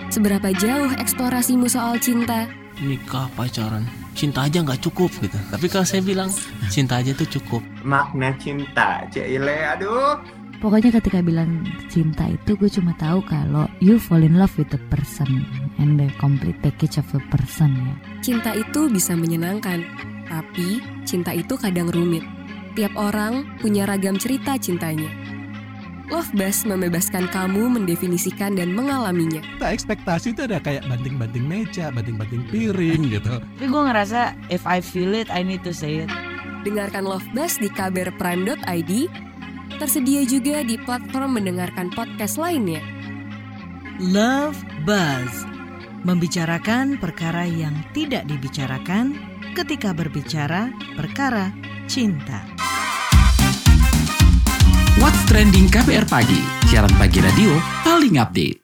Seberapa 0.08 0.54
jauh 0.54 0.94
eksplorasimu 0.94 1.66
soal 1.66 1.98
cinta? 1.98 2.63
Nikah 2.82 3.30
pacaran 3.38 3.86
cinta 4.14 4.46
aja 4.46 4.62
nggak 4.62 4.80
cukup 4.80 5.10
gitu. 5.20 5.38
Tapi 5.50 5.66
kalau 5.66 5.84
saya 5.84 6.00
bilang 6.00 6.30
cinta 6.70 7.02
aja 7.02 7.12
tuh 7.12 7.28
cukup. 7.38 7.60
Makna 7.82 8.32
cinta 8.38 9.04
Cile 9.10 9.74
aduh. 9.74 10.16
Pokoknya 10.62 10.96
ketika 10.96 11.20
bilang 11.20 11.66
cinta 11.92 12.24
itu 12.30 12.56
gue 12.56 12.70
cuma 12.72 12.96
tahu 12.96 13.20
kalau 13.28 13.68
you 13.84 14.00
fall 14.00 14.22
in 14.22 14.40
love 14.40 14.54
with 14.56 14.70
the 14.72 14.80
person 14.88 15.44
and 15.76 16.00
the 16.00 16.08
complete 16.16 16.56
package 16.64 16.96
of 16.96 17.06
the 17.12 17.20
person 17.28 17.74
ya. 17.74 17.94
Cinta 18.24 18.56
itu 18.56 18.88
bisa 18.88 19.12
menyenangkan 19.12 19.84
tapi 20.24 20.80
cinta 21.04 21.36
itu 21.36 21.58
kadang 21.60 21.92
rumit. 21.92 22.24
Tiap 22.74 22.96
orang 22.96 23.60
punya 23.60 23.84
ragam 23.84 24.16
cerita 24.16 24.56
cintanya 24.56 25.33
Love 26.14 26.30
Bus 26.38 26.62
membebaskan 26.62 27.26
kamu 27.34 27.74
mendefinisikan 27.74 28.54
dan 28.54 28.70
mengalaminya. 28.70 29.42
Tak 29.58 29.74
ekspektasi 29.74 30.30
itu 30.30 30.46
ada 30.46 30.62
kayak 30.62 30.86
banting-banting 30.86 31.42
meja, 31.42 31.90
banting-banting 31.90 32.46
piring 32.54 33.18
gitu. 33.18 33.42
Tapi 33.42 33.66
gue 33.66 33.82
ngerasa 33.82 34.38
if 34.46 34.62
I 34.62 34.78
feel 34.78 35.10
it, 35.10 35.26
I 35.26 35.42
need 35.42 35.66
to 35.66 35.74
say 35.74 36.06
it. 36.06 36.10
Dengarkan 36.62 37.02
Love 37.02 37.26
Bus 37.34 37.58
di 37.58 37.66
kbrprime.id. 37.66 38.92
Tersedia 39.82 40.22
juga 40.22 40.62
di 40.62 40.78
platform 40.78 41.34
mendengarkan 41.34 41.90
podcast 41.90 42.38
lainnya. 42.38 42.78
Love 43.98 44.62
Buzz 44.86 45.42
membicarakan 46.06 46.94
perkara 47.02 47.42
yang 47.42 47.74
tidak 47.90 48.22
dibicarakan 48.30 49.18
ketika 49.58 49.90
berbicara 49.90 50.70
perkara 50.94 51.50
cinta. 51.90 52.63
What's 54.94 55.26
Trending 55.26 55.66
KPR 55.74 56.06
Pagi, 56.06 56.38
siaran 56.70 56.94
pagi 56.94 57.18
radio 57.18 57.50
paling 57.82 58.14
update. 58.14 58.62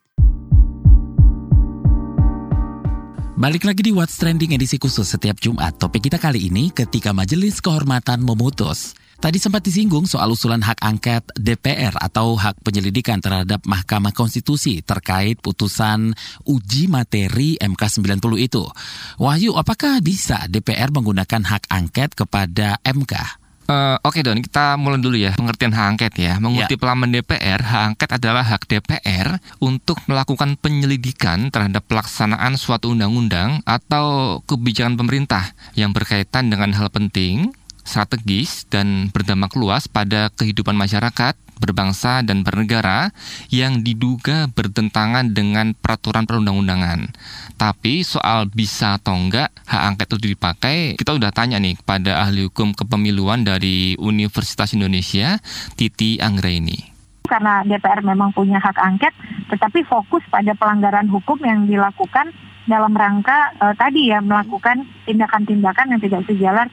Balik 3.35 3.67
lagi 3.67 3.83
di 3.83 3.91
What's 3.91 4.15
Trending 4.15 4.55
edisi 4.55 4.79
khusus 4.79 5.11
setiap 5.11 5.43
Jumat. 5.43 5.83
Topik 5.83 6.07
kita 6.07 6.23
kali 6.23 6.47
ini 6.47 6.71
ketika 6.71 7.11
Majelis 7.11 7.59
Kehormatan 7.59 8.23
memutus. 8.23 8.95
Tadi 9.19 9.43
sempat 9.43 9.67
disinggung 9.67 10.07
soal 10.07 10.31
usulan 10.31 10.63
hak 10.63 10.79
angket 10.79 11.27
DPR 11.35 11.99
atau 11.99 12.39
hak 12.39 12.63
penyelidikan 12.63 13.19
terhadap 13.19 13.67
Mahkamah 13.67 14.15
Konstitusi 14.15 14.87
terkait 14.87 15.43
putusan 15.43 16.15
uji 16.47 16.87
materi 16.87 17.59
MK 17.59 18.07
90 18.07 18.23
itu. 18.39 18.63
Wahyu, 19.19 19.59
apakah 19.59 19.99
bisa 19.99 20.47
DPR 20.47 20.95
menggunakan 20.95 21.43
hak 21.43 21.67
angket 21.75 22.15
kepada 22.15 22.79
MK? 22.87 23.41
Uh, 23.69 24.01
Oke 24.03 24.19
okay, 24.19 24.23
Don, 24.27 24.41
kita 24.41 24.75
mulai 24.81 24.99
dulu 24.99 25.15
ya 25.15 25.31
pengertian 25.37 25.71
hak 25.71 25.87
angket 25.95 26.13
ya. 26.19 26.43
Mengutip 26.43 26.81
ya. 26.81 26.87
laman 26.91 27.15
DPR, 27.15 27.61
hak 27.63 27.83
angket 27.95 28.11
adalah 28.19 28.43
hak 28.43 28.67
DPR 28.67 29.39
untuk 29.63 30.01
melakukan 30.11 30.59
penyelidikan 30.59 31.55
terhadap 31.55 31.87
pelaksanaan 31.87 32.59
suatu 32.59 32.91
undang-undang 32.91 33.63
atau 33.63 34.39
kebijakan 34.49 34.99
pemerintah 34.99 35.55
yang 35.79 35.95
berkaitan 35.95 36.51
dengan 36.51 36.75
hal 36.75 36.91
penting, 36.91 37.55
strategis, 37.91 38.71
dan 38.71 39.11
berdampak 39.11 39.59
luas 39.59 39.91
pada 39.91 40.31
kehidupan 40.39 40.79
masyarakat, 40.79 41.35
berbangsa 41.61 42.25
dan 42.25 42.41
bernegara 42.41 43.13
yang 43.53 43.85
diduga 43.85 44.49
bertentangan 44.49 45.35
dengan 45.37 45.77
peraturan 45.77 46.25
perundang-undangan. 46.25 47.13
Tapi 47.61 48.01
soal 48.01 48.49
bisa 48.49 48.97
atau 48.97 49.19
enggak 49.19 49.53
hak 49.69 49.83
angket 49.93 50.09
itu 50.17 50.33
dipakai, 50.33 50.77
kita 50.97 51.13
udah 51.19 51.29
tanya 51.35 51.61
nih 51.61 51.77
pada 51.85 52.25
ahli 52.25 52.49
hukum 52.49 52.73
kepemiluan 52.73 53.45
dari 53.45 53.99
Universitas 54.01 54.73
Indonesia, 54.73 55.37
Titi 55.77 56.17
Anggraini. 56.23 56.89
karena 57.31 57.63
DPR 57.63 58.03
memang 58.03 58.35
punya 58.35 58.59
hak 58.59 58.75
angket, 58.75 59.15
tetapi 59.55 59.87
fokus 59.87 60.19
pada 60.35 60.51
pelanggaran 60.51 61.07
hukum 61.07 61.39
yang 61.47 61.63
dilakukan 61.63 62.35
dalam 62.67 62.91
rangka 62.91 63.55
uh, 63.63 63.75
tadi 63.79 64.11
ya 64.11 64.19
melakukan 64.19 64.83
tindakan-tindakan 65.07 65.95
yang 65.95 66.01
tidak 66.03 66.23
sejalan 66.27 66.67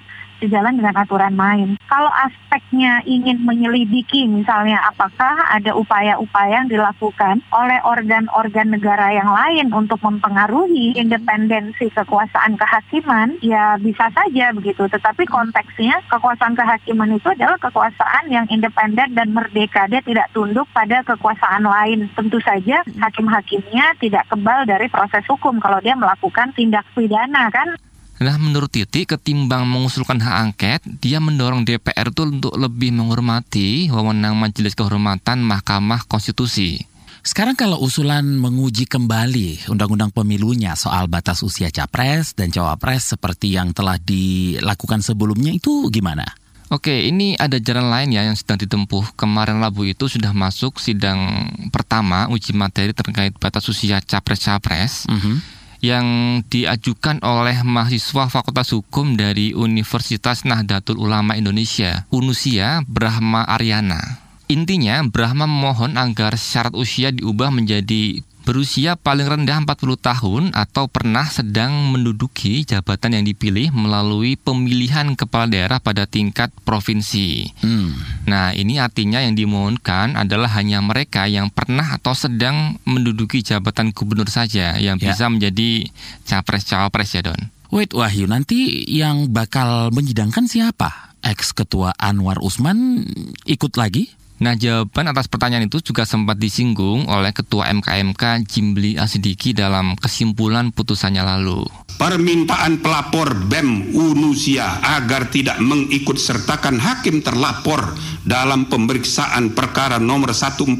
sejalan 0.44 0.75
dengan 0.75 0.96
aturan 1.00 1.34
main. 1.34 1.79
Kalau 1.88 2.12
aspeknya 2.12 3.01
ingin 3.08 3.41
menyelidiki 3.48 4.27
misalnya 4.27 4.84
apakah 4.91 5.48
ada 5.53 5.72
upaya-upaya 5.77 6.58
yang 6.58 6.72
dilakukan 6.74 7.46
oleh 7.53 7.79
organ-organ 7.86 8.74
negara 8.74 9.13
yang 9.13 9.29
lain 9.29 9.70
untuk 9.70 10.01
mempengaruhi 10.01 10.98
independensi 10.98 11.94
kekuasaan 11.94 12.58
kehakiman, 12.58 13.38
ya 13.46 13.77
bisa 13.77 14.10
saja 14.10 14.50
begitu. 14.58 14.89
Tetapi 14.89 15.29
konteksnya 15.29 16.01
kekuasaan 16.10 16.58
kehakiman 16.58 17.13
itu 17.13 17.29
adalah 17.29 17.62
kekuasaan 17.62 18.34
yang 18.34 18.50
independen 18.50 19.13
dan 19.13 19.29
merdeka. 19.29 19.86
Dia 19.86 20.01
tidak 20.01 20.34
tunduk 20.34 20.65
pada 20.74 21.06
kekuasaan 21.06 21.62
lain. 21.62 22.10
Tentu 22.17 22.41
saja 22.41 22.82
hakim-hakimnya 22.88 23.94
tidak 24.01 24.25
kebal 24.34 24.65
dari 24.65 24.89
proses 24.89 25.24
hukum 25.29 25.62
kalau 25.62 25.77
dia 25.84 25.94
melakukan 25.94 26.50
tindak 26.58 26.84
pidana 26.98 27.53
kan. 27.53 27.77
Nah, 28.17 28.33
menurut 28.41 28.74
Titi, 28.74 29.05
ketimbang 29.05 29.69
mengusulkan 29.69 30.17
hak 30.17 30.36
angket, 30.41 30.81
dia 30.97 31.21
mendorong 31.21 31.62
DPR 31.62 32.09
itu 32.09 32.25
untuk 32.25 32.57
lebih 32.57 32.89
menghormati 32.89 33.93
wewenang 33.93 34.33
Majelis 34.33 34.74
Kehormatan 34.74 35.45
Mahkamah 35.45 36.01
Konstitusi. 36.09 36.81
Sekarang 37.21 37.53
kalau 37.53 37.77
usulan 37.77 38.25
menguji 38.25 38.89
kembali 38.89 39.69
undang-undang 39.69 40.09
pemilunya 40.09 40.74
soal 40.74 41.05
batas 41.05 41.45
usia 41.45 41.69
capres 41.69 42.33
dan 42.33 42.50
cawapres 42.50 43.13
seperti 43.13 43.53
yang 43.53 43.69
telah 43.75 44.01
dilakukan 44.01 45.05
sebelumnya 45.05 45.53
itu 45.53 45.86
gimana? 45.93 46.25
Oke, 46.74 47.05
ini 47.05 47.38
ada 47.38 47.62
jalan 47.62 47.91
lain 47.91 48.17
ya 48.17 48.25
yang 48.25 48.36
sedang 48.36 48.57
ditempuh. 48.57 49.13
Kemarin 49.13 49.62
Rabu 49.62 49.86
itu 49.86 50.09
sudah 50.09 50.33
masuk 50.33 50.81
sidang 50.81 51.51
pertama 51.69 52.31
uji 52.33 52.57
materi 52.57 52.97
terkait 52.97 53.36
batas 53.38 53.69
usia 53.69 54.01
capres-capres. 54.01 55.05
Mm 55.05 55.21
-hmm 55.21 55.57
yang 55.81 56.39
diajukan 56.46 57.22
oleh 57.22 57.62
mahasiswa 57.62 58.29
Fakultas 58.29 58.74
Hukum 58.74 59.17
dari 59.17 59.53
Universitas 59.53 60.43
Nahdlatul 60.43 60.98
Ulama 61.01 61.38
Indonesia, 61.38 62.05
Unusia 62.10 62.81
Brahma 62.86 63.46
Aryana. 63.46 64.27
Intinya, 64.48 65.03
Brahma 65.03 65.43
memohon 65.43 66.00
agar 66.00 66.39
syarat 66.39 66.72
usia 66.72 67.12
diubah 67.12 67.51
menjadi 67.51 68.24
berusia 68.48 68.96
paling 68.96 69.27
rendah 69.27 69.60
40 69.68 70.00
tahun 70.00 70.44
atau 70.56 70.88
pernah 70.88 71.27
sedang 71.27 71.92
menduduki 71.92 72.63
jabatan 72.63 73.20
yang 73.20 73.27
dipilih 73.27 73.75
melalui 73.75 74.39
pemilihan 74.39 75.20
kepala 75.20 75.51
daerah 75.51 75.84
pada 75.84 76.08
tingkat 76.08 76.48
provinsi. 76.63 77.51
Hmm. 77.60 77.92
Nah, 78.24 78.56
ini 78.56 78.80
artinya 78.80 79.20
yang 79.20 79.36
dimohonkan 79.36 80.16
adalah 80.16 80.48
hanya 80.56 80.80
mereka 80.80 81.27
yang 81.27 81.51
pernah 81.51 82.00
atau 82.00 82.16
sedang 82.16 82.80
menduduki 82.88 83.44
jabatan 83.44 83.92
gubernur 83.92 84.32
saja 84.32 84.80
yang 84.80 84.96
ya. 84.96 85.12
bisa 85.12 85.27
menjadi 85.27 85.92
capres-cawapres 86.24 87.20
ya, 87.20 87.27
Don. 87.27 87.51
Wait, 87.68 87.92
Wahyu, 87.92 88.32
nanti 88.32 88.88
yang 88.88 89.27
bakal 89.36 89.92
menyidangkan 89.92 90.48
siapa? 90.48 91.20
Ex-ketua 91.20 92.00
Anwar 92.00 92.39
Usman 92.39 93.04
ikut 93.44 93.75
lagi? 93.75 94.08
Nah, 94.38 94.53
jawaban 94.53 95.10
atas 95.10 95.25
pertanyaan 95.25 95.65
itu 95.65 95.82
juga 95.82 96.06
sempat 96.06 96.38
disinggung 96.38 97.10
oleh 97.10 97.34
Ketua 97.34 97.74
MKMK 97.74 98.46
Jimli 98.46 98.94
Asidiki 98.94 99.58
dalam 99.58 99.98
kesimpulan 99.98 100.70
putusannya 100.70 101.25
lalu. 101.25 101.65
Permintaan 101.98 102.77
pelapor 102.77 103.34
BEM 103.50 103.98
Unusia 103.98 104.77
agar 104.94 105.34
tidak 105.34 105.58
mengikut 105.58 106.22
sertakan 106.22 106.77
hakim 106.77 107.25
terlapor 107.25 107.82
dalam 108.22 108.70
pemeriksaan 108.70 109.58
perkara 109.58 109.98
nomor 109.98 110.38
141 110.38 110.77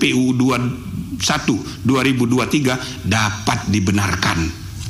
PU 0.00 0.32
21 0.32 1.20
2023 1.84 3.04
dapat 3.04 3.58
dibenarkan. 3.68 4.38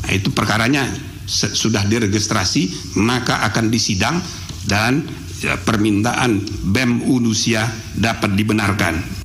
Nah, 0.06 0.12
itu 0.14 0.30
perkaranya 0.30 0.86
sudah 1.26 1.82
diregistrasi 1.82 2.94
maka 3.02 3.42
akan 3.50 3.74
disidang 3.74 4.22
dan 4.70 5.02
permintaan 5.42 6.40
BEM 6.70 7.04
Unusia 7.10 7.66
dapat 7.98 8.36
dibenarkan. 8.38 9.24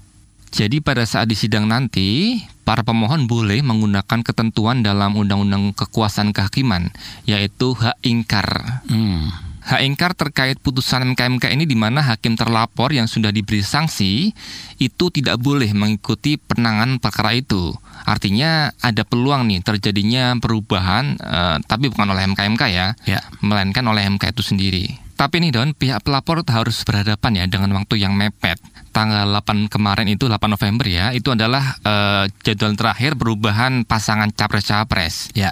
Jadi 0.50 0.82
pada 0.82 1.06
saat 1.06 1.30
disidang 1.30 1.70
nanti, 1.70 2.42
para 2.66 2.82
pemohon 2.82 3.30
boleh 3.30 3.62
menggunakan 3.62 4.26
ketentuan 4.26 4.82
dalam 4.82 5.14
Undang-Undang 5.14 5.78
Kekuasaan 5.78 6.34
Kehakiman, 6.34 6.90
yaitu 7.30 7.78
hak 7.78 8.02
ingkar. 8.02 8.82
Hmm. 8.90 9.30
Hak 9.70 9.86
ingkar 9.86 10.18
terkait 10.18 10.58
putusan 10.58 11.14
MKMK 11.14 11.54
ini 11.54 11.70
di 11.70 11.78
mana 11.78 12.02
hakim 12.02 12.34
terlapor 12.34 12.90
yang 12.90 13.06
sudah 13.06 13.30
diberi 13.30 13.62
sanksi 13.62 14.34
itu 14.82 15.06
tidak 15.14 15.38
boleh 15.38 15.70
mengikuti 15.78 16.42
penanganan 16.42 16.98
perkara 16.98 17.38
itu. 17.38 17.78
Artinya 18.02 18.74
ada 18.82 19.06
peluang 19.06 19.46
nih 19.46 19.62
terjadinya 19.62 20.34
perubahan, 20.42 21.14
eh, 21.22 21.58
tapi 21.70 21.94
bukan 21.94 22.10
oleh 22.10 22.26
MKMK 22.34 22.64
ya, 22.74 22.98
ya, 23.06 23.22
melainkan 23.46 23.86
oleh 23.86 24.10
MK 24.10 24.34
itu 24.34 24.42
sendiri. 24.42 25.09
Tapi 25.20 25.44
nih 25.44 25.52
Don, 25.52 25.76
pihak 25.76 26.00
pelapor 26.08 26.48
harus 26.48 26.80
berhadapan 26.88 27.44
ya 27.44 27.46
dengan 27.52 27.76
waktu 27.76 28.00
yang 28.00 28.16
mepet. 28.16 28.56
Tanggal 28.96 29.28
8 29.28 29.68
kemarin 29.68 30.08
itu 30.08 30.32
8 30.32 30.40
November 30.48 30.88
ya, 30.88 31.12
itu 31.12 31.36
adalah 31.36 31.76
uh, 31.84 32.24
jadwal 32.40 32.72
terakhir 32.80 33.20
perubahan 33.20 33.84
pasangan 33.84 34.32
capres-capres. 34.32 35.36
Ya. 35.36 35.52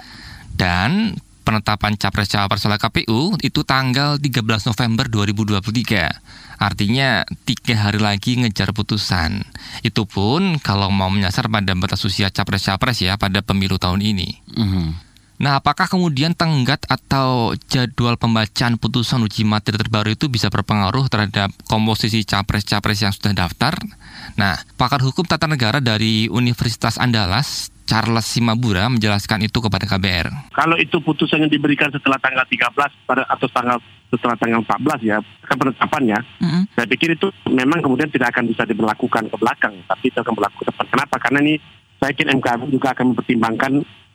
Dan 0.56 1.20
penetapan 1.44 2.00
capres-cawapres 2.00 2.64
oleh 2.64 2.80
KPU 2.80 3.36
itu 3.44 3.60
tanggal 3.60 4.16
13 4.16 4.40
November 4.72 5.04
2023. 5.12 6.60
Artinya 6.64 7.28
tiga 7.44 7.76
hari 7.76 8.00
lagi 8.00 8.40
ngejar 8.40 8.72
putusan. 8.72 9.44
Itu 9.84 10.08
pun 10.08 10.56
kalau 10.64 10.88
mau 10.88 11.12
menyasar 11.12 11.52
pada 11.52 11.76
batas 11.76 12.00
usia 12.08 12.32
capres-capres 12.32 13.04
ya 13.04 13.20
pada 13.20 13.44
pemilu 13.44 13.76
tahun 13.76 14.00
ini. 14.00 14.28
Mm 14.56 14.68
-hmm. 14.68 15.07
Nah, 15.38 15.62
apakah 15.62 15.86
kemudian 15.86 16.34
tenggat 16.34 16.82
atau 16.90 17.54
jadwal 17.70 18.18
pembacaan 18.18 18.74
putusan 18.74 19.22
uji 19.22 19.46
materi 19.46 19.78
terbaru 19.78 20.18
itu 20.18 20.26
bisa 20.26 20.50
berpengaruh 20.50 21.06
terhadap 21.06 21.54
komposisi 21.70 22.26
capres-capres 22.26 23.06
yang 23.06 23.14
sudah 23.14 23.30
daftar? 23.30 23.78
Nah, 24.34 24.58
pakar 24.74 24.98
hukum 24.98 25.22
tata 25.22 25.46
negara 25.46 25.78
dari 25.78 26.26
Universitas 26.26 26.98
Andalas, 26.98 27.70
Charles 27.86 28.26
Simabura 28.26 28.90
menjelaskan 28.90 29.46
itu 29.46 29.62
kepada 29.62 29.86
KBR. 29.86 30.52
Kalau 30.58 30.74
itu 30.74 30.98
putusan 30.98 31.46
yang 31.46 31.52
diberikan 31.54 31.88
setelah 31.94 32.18
tanggal 32.18 32.42
13 32.42 32.74
pada 33.06 33.22
atau 33.30 33.46
tanggal 33.46 33.78
setelah 34.10 34.36
tanggal 34.40 34.60
14 34.66 35.06
ya, 35.06 35.18
kan 35.46 35.56
penetapannya, 35.60 36.18
mm-hmm. 36.40 36.62
saya 36.72 36.86
pikir 36.88 37.14
itu 37.14 37.28
memang 37.46 37.78
kemudian 37.84 38.08
tidak 38.08 38.32
akan 38.34 38.48
bisa 38.48 38.64
diberlakukan 38.64 39.28
ke 39.28 39.36
belakang, 39.36 39.74
tapi 39.84 40.04
itu 40.10 40.18
akan 40.18 40.34
berlaku 40.34 40.64
ke 40.64 40.66
depan. 40.72 40.86
Kenapa? 40.88 41.16
Karena 41.20 41.38
ini 41.44 41.54
saya 42.00 42.10
yakin 42.16 42.28
MK 42.40 42.46
juga 42.72 42.88
akan 42.96 43.04
mempertimbangkan 43.12 43.72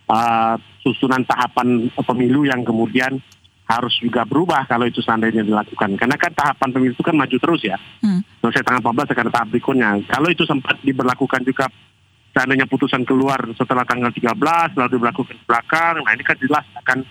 uh, 0.09 0.55
susunan 0.83 1.23
tahapan 1.23 1.87
pemilu 1.95 2.47
yang 2.47 2.63
kemudian 2.63 3.19
harus 3.63 3.95
juga 4.03 4.27
berubah 4.27 4.67
kalau 4.67 4.83
itu 4.83 4.99
seandainya 4.99 5.41
dilakukan. 5.41 5.95
Karena 5.95 6.19
kan 6.19 6.31
tahapan 6.35 6.69
pemilu 6.75 6.93
itu 6.93 7.03
kan 7.05 7.15
maju 7.15 7.37
terus 7.39 7.61
ya. 7.63 7.79
Hmm. 8.03 8.19
Selesai 8.43 8.63
tanggal 8.63 8.83
14 8.91 9.15
akan 9.15 9.27
tahap 9.31 9.47
berikutnya. 9.49 9.89
Kalau 10.11 10.27
itu 10.27 10.43
sempat 10.43 10.75
diberlakukan 10.83 11.41
juga 11.47 11.71
seandainya 12.35 12.67
putusan 12.67 13.07
keluar 13.07 13.39
setelah 13.55 13.85
tanggal 13.87 14.11
13 14.11 14.75
lalu 14.75 14.89
diberlakukan 14.97 15.37
belakang, 15.45 16.01
nah 16.01 16.11
ini 16.11 16.23
kan 16.25 16.37
jelas 16.41 16.65
akan 16.81 17.05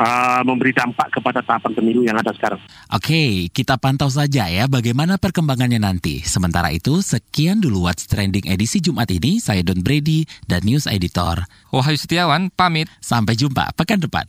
uh, 0.00 0.40
memberi 0.42 0.72
dampak 0.72 1.12
kepada 1.12 1.44
tahapan 1.44 1.72
pemilu 1.76 2.02
yang 2.08 2.16
ada 2.16 2.32
sekarang. 2.32 2.58
Oke, 2.90 3.52
kita 3.52 3.76
pantau 3.76 4.08
saja 4.08 4.48
ya 4.48 4.64
bagaimana 4.64 5.20
perkembangannya 5.20 5.78
nanti. 5.78 6.24
Sementara 6.24 6.72
itu, 6.72 7.04
sekian 7.04 7.60
dulu 7.60 7.86
What's 7.86 8.08
Trending 8.08 8.48
edisi 8.48 8.80
Jumat 8.80 9.12
ini. 9.12 9.38
Saya 9.38 9.60
Don 9.60 9.84
Brady 9.84 10.24
dan 10.48 10.64
News 10.64 10.88
Editor. 10.88 11.44
Wahyu 11.70 12.00
Setiawan, 12.00 12.48
pamit. 12.50 12.88
Sampai 13.04 13.36
jumpa 13.36 13.76
pekan 13.76 14.00
depan. 14.00 14.26